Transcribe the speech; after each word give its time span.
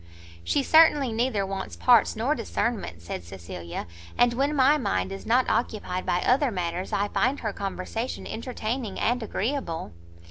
"She 0.43 0.63
certainly 0.63 1.11
neither 1.11 1.45
wants 1.45 1.75
parts 1.75 2.15
nor 2.15 2.33
discernment," 2.33 3.03
said 3.03 3.23
Cecilia; 3.23 3.85
"and, 4.17 4.33
when 4.33 4.55
my 4.55 4.75
mind 4.79 5.11
is 5.11 5.27
not 5.27 5.47
occupied 5.47 6.07
by 6.07 6.21
other 6.23 6.49
matters, 6.49 6.91
I 6.91 7.07
find 7.09 7.41
her 7.41 7.53
conversation 7.53 8.25
entertaining 8.25 8.99
and 8.99 9.21
agreeable." 9.21 9.91